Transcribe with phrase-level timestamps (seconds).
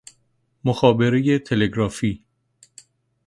[0.65, 2.23] مخابرۀ تلگرافی